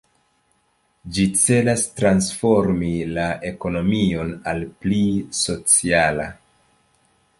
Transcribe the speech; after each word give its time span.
Ĝi 1.17 1.25
celas 1.41 1.83
transformi 1.99 2.91
la 3.17 3.27
ekonomion 3.53 4.33
al 4.53 4.65
pli 4.83 5.03
sociala. 5.45 6.27